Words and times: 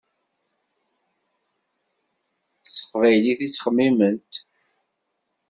S 2.63 2.67
teqbaylit 2.75 3.39
i 3.45 3.47
ttxemmiment. 3.49 4.31